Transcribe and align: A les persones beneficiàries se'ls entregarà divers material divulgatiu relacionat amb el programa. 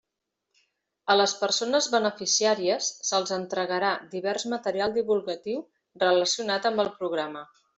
A 1.13 1.17
les 1.19 1.35
persones 1.41 1.89
beneficiàries 1.95 2.89
se'ls 3.09 3.35
entregarà 3.37 3.93
divers 4.17 4.47
material 4.57 4.97
divulgatiu 4.99 5.63
relacionat 6.07 6.71
amb 6.73 6.85
el 6.87 6.95
programa. 7.03 7.47